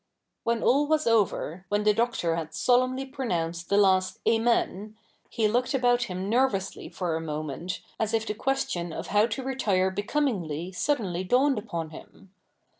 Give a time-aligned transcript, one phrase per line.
[0.45, 4.95] 'When all was over, when the Doctor had solemnly pronounced the last 'Amen,'
[5.29, 9.27] he looked about him ner vously for a moment, as if the question of how
[9.27, 12.33] to retire becomingly suddenly dawned upon him.